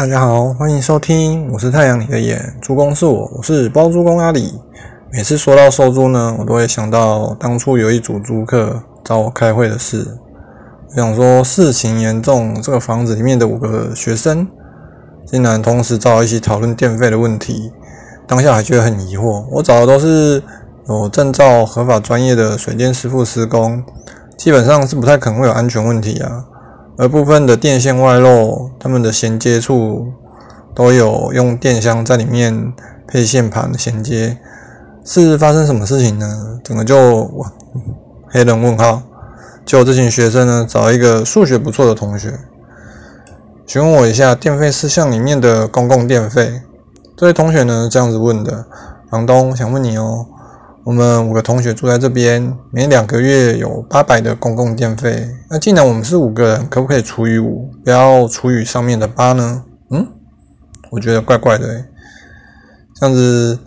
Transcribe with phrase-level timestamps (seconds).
[0.00, 4.58] 大家好，欢迎收听，我是太阳你的眼，猪公是我，我是包租公阿里。
[5.12, 10.16] 每次说到收租呢，我都会想到当初有一组租客找我开会的事。
[10.88, 14.48] 我想说事情严重，这个房子里面的五个学生
[15.26, 17.70] 竟然同时找我一起讨论电费的问题，
[18.26, 19.44] 当下还觉得很疑惑。
[19.50, 20.42] 我找的都是
[20.88, 23.84] 有证照、合法、专业的水电师傅施工，
[24.38, 26.46] 基本上是不太可能会有安全问题啊。
[27.00, 30.12] 而部分的电线外露，他们的衔接处
[30.74, 32.74] 都有用电箱在里面
[33.08, 34.36] 配线盘衔接，
[35.02, 36.60] 是发生什么事情呢？
[36.62, 37.46] 整个就
[38.28, 39.02] 黑人问号。
[39.64, 42.38] 就这群学生呢，找一个数学不错的同学，
[43.66, 46.60] 询问我一下电费事项里面的公共电费。
[47.16, 48.66] 这位同学呢，这样子问的：
[49.08, 50.26] 房东想问你哦。
[50.82, 55.28] 我们五个同学住在这边，每两个月有八百的公共电费。
[55.50, 59.62] 那既然我们是五个人，可不可以除以五，不要除以上面的八呢？
[59.90, 60.06] 嗯，
[60.90, 61.84] 我觉得怪怪的诶。
[62.94, 63.58] 这样子，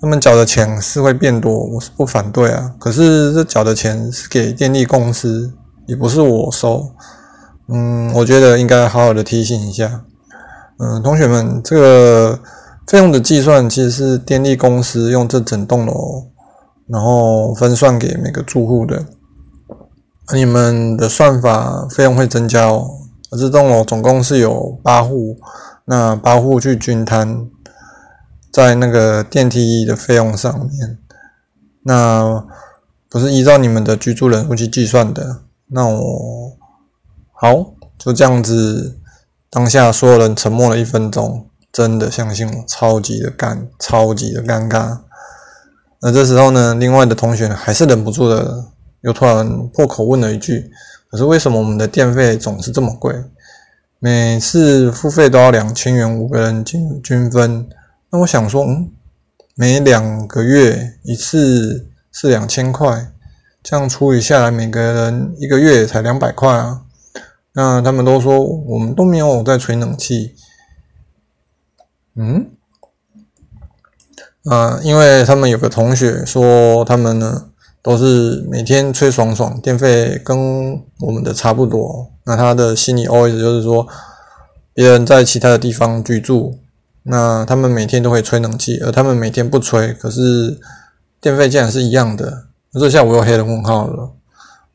[0.00, 2.72] 他们缴的钱是会变多，我是不反对啊。
[2.78, 5.52] 可是这缴的钱是给电力公司，
[5.86, 6.92] 也不是我收。
[7.68, 10.02] 嗯，我觉得应该好好的提醒一下。
[10.78, 12.38] 嗯，同学们，这个。
[12.86, 16.26] 费用的计算其实是电力公司用这整栋楼，
[16.86, 19.04] 然后分算给每个住户的。
[20.32, 22.88] 你们的算法费用会增加哦。
[23.30, 25.36] 而这栋楼总共是有八户，
[25.86, 27.48] 那八户去均摊
[28.52, 30.98] 在那个电梯的费用上面，
[31.82, 32.46] 那
[33.10, 35.40] 不是依照你们的居住人数去计算的。
[35.68, 36.56] 那我
[37.32, 38.96] 好，就这样子，
[39.50, 41.48] 当下所有人沉默了一分钟。
[41.76, 45.00] 真的相信我，超级的尴，超级的尴尬。
[46.00, 48.64] 那这时候呢，另外的同学还是忍不住的，
[49.02, 50.70] 又突然破口问了一句
[51.10, 53.14] ：“可是为什么我们的电费总是这么贵？
[53.98, 57.68] 每次付费都要两千元，五个人均均分。”
[58.08, 58.90] 那我想说，嗯，
[59.54, 63.12] 每两个月一次是两千块，
[63.62, 66.80] 这样除以下来，每个人一个月才两百块啊。
[67.52, 70.34] 那他们都说我们都没有在吹冷气。
[72.16, 72.46] 嗯，
[74.44, 77.48] 啊，因为他们有个同学说，他们呢
[77.82, 82.10] 都是每天吹爽爽，电费跟我们的差不多。
[82.24, 83.86] 那他的心里 OS 就是说，
[84.72, 86.58] 别人在其他的地方居住，
[87.02, 90.58] 那他们每天都会吹冷气，而他们每天不吹，可是
[91.20, 92.46] 电费竟然是一样的。
[92.72, 94.10] 这下我又黑人问号了。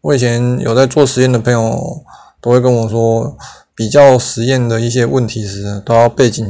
[0.02, 2.04] 我以前有在做实验的朋友
[2.40, 3.36] 都会跟我说，
[3.76, 6.46] 比较实验的一些问题时，都要背景。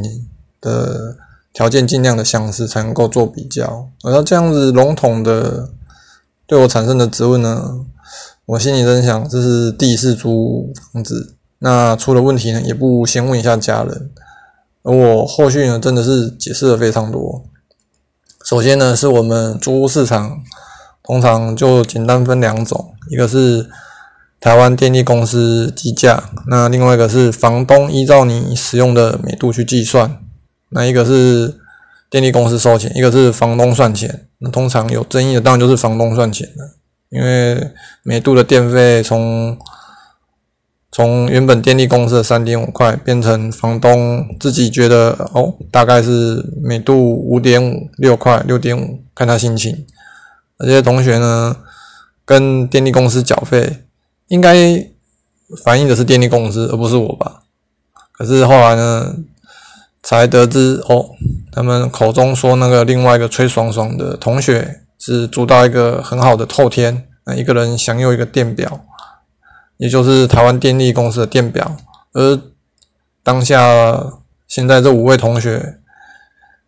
[0.61, 1.17] 的
[1.51, 3.89] 条件尽量的相似，才能够做比较。
[4.03, 5.69] 而他这样子笼统的
[6.45, 7.79] 对我产生的质问呢，
[8.45, 14.11] 我心里在想，这是第一次租房子，那出了问题呢，也不先问一下家人。
[14.83, 17.43] 而我后续呢，真的是解释了非常多。
[18.43, 20.41] 首先呢，是我们租屋市场
[21.03, 23.69] 通常就简单分两种，一个是
[24.39, 30.17] 台湾电力公司计价，那另外一个是房东依照你使用的每度去计算。
[30.71, 31.59] 那一个是
[32.09, 34.27] 电力公司收钱，一个是房东算钱。
[34.39, 36.75] 那通常有争议的当然就是房东算钱了，
[37.09, 37.71] 因为
[38.03, 39.57] 每度的电费从
[40.91, 49.85] 从原本电力公司的三点五块变成房东自己觉得哦，大概是每度五点五六块六点五，看他心情。
[50.57, 51.57] 这些同学呢，
[52.25, 53.83] 跟电力公司缴费，
[54.27, 54.87] 应该
[55.63, 57.43] 反映的是电力公司，而不是我吧？
[58.11, 59.15] 可是后来呢？
[60.03, 61.11] 才得知哦，
[61.51, 68.81] 他们口中说那个另外一个吹爽爽的同学是租到一个很好的透天，那一个人享有一个电表，
[69.77, 71.77] 也就是台湾电力公司的电表。
[72.13, 72.39] 而
[73.23, 74.03] 当下
[74.47, 75.77] 现在这五位同学，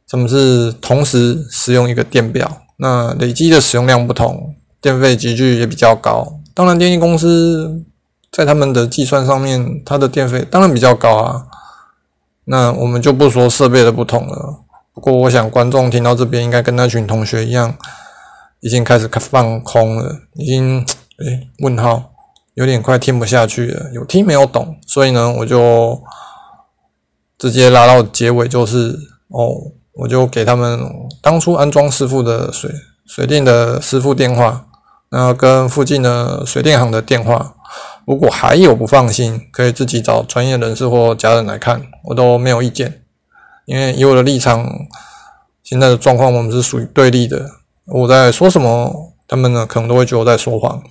[0.07, 6.39] 他们是同时使用一个电表，那累积的使用量不同，电费级距也比较高。
[6.53, 7.83] 当然，电力公司
[8.31, 11.47] 在他们的计算上面，它的电费当然比较高啊。
[12.45, 14.59] 那我们就不说设备的不同了。
[14.93, 17.75] 不过，我想观众听到这边，应该跟那群同学一样，
[18.59, 20.81] 已经开始放空了，已经
[21.17, 22.11] 诶问号，
[22.53, 24.77] 有点快听不下去了，有听没有懂。
[24.85, 26.01] 所以呢，我就
[27.37, 28.99] 直接拉到结尾，就是
[29.29, 30.79] 哦，我就给他们
[31.21, 32.69] 当初安装师傅的水
[33.07, 34.67] 水电的师傅电话，
[35.09, 37.55] 然后跟附近的水电行的电话。
[38.05, 43.01] 如果还有不放心，可以自己找专业人士或家人来看，我都没有意见。
[43.65, 44.69] 因为以我的立场，
[45.63, 47.49] 现在的状况我们是属于对立的。
[47.85, 50.83] 我在说什么，他们呢可能都会觉得我在说谎。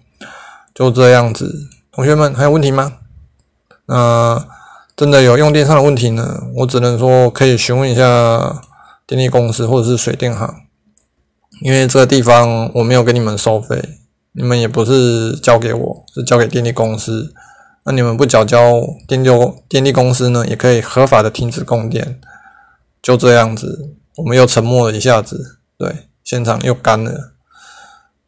[0.75, 2.95] 就这样子，同学们还有问题吗？
[3.87, 4.47] 那
[4.97, 8.63] 真的有用电上的问题呢，我只能说可以询问一下
[9.07, 10.55] 电力公司或者是水电行，
[11.61, 13.99] 因为这个地方我没有给你们收费，
[14.33, 17.33] 你们也不是交给我，是交给电力公司。
[17.85, 19.29] 那你们不缴交电力
[19.69, 22.21] 电力公司呢，也可以合法的停止供电。
[23.03, 27.33] 就这样子，我们又沉默了一下子，对，现场又干了。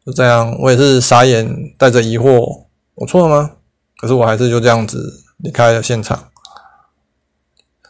[0.05, 2.65] 就这样，我也是傻眼，带着疑惑，
[2.95, 3.51] 我错了吗？
[3.97, 6.25] 可是我还是就这样子离开了现场。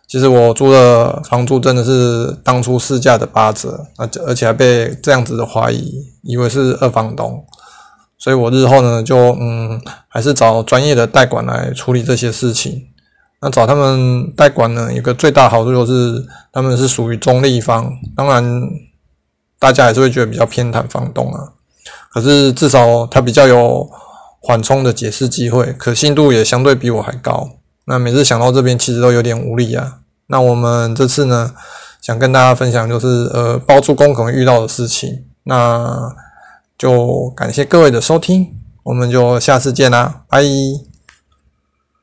[0.07, 7.43] 其实我租的房租真的是当初市价的八折，而且而且还被这样子的怀疑，以为是二房东，
[8.25, 12.87] 所以我日后呢就嗯，还是找专业的代管来处理这些事情。
[13.39, 18.43] 那找他们代管呢，一个最大好处就是他们是属于中立方，当然
[19.59, 21.53] 大家还是会觉得比较偏袒房东啊，
[22.11, 23.87] 可是至少他比较有
[24.39, 27.47] 缓冲的解释机会，可信度也相对比我还高。
[27.85, 29.99] 那每次想到这边，其实都有点无力啊。
[30.25, 31.53] 那我们这次呢，
[32.01, 35.25] 想跟大家分享就是呃，包租公可能遇到的事情。
[35.43, 36.11] 那
[36.77, 40.43] 就感谢各位的收听，我们就下次见啦，拜。